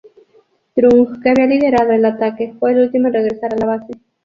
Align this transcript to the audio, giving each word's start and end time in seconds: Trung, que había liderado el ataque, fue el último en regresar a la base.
Trung, 0.73 1.21
que 1.21 1.29
había 1.29 1.45
liderado 1.45 1.91
el 1.91 2.03
ataque, 2.05 2.55
fue 2.59 2.71
el 2.71 2.79
último 2.79 3.09
en 3.09 3.13
regresar 3.13 3.53
a 3.53 3.57
la 3.57 3.67
base. 3.67 3.93